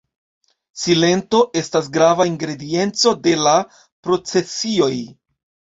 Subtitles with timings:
[0.83, 3.55] Silento estas grava ingredienco de la
[4.09, 4.95] procesioj.